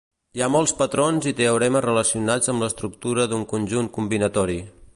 [0.37, 4.57] Hi ha molts patrons i teoremes relacionats amb l'estructura d'un conjunt combinatori.